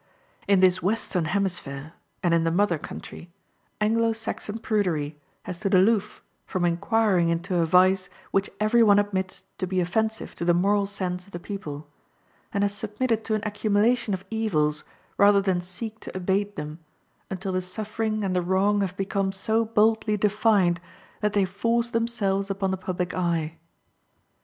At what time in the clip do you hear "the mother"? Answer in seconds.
2.43-2.79